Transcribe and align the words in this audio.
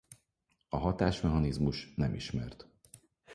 A 0.67 0.77
hatásmechanizmus 0.77 1.93
nem 1.95 2.13
ismert. 2.13 2.67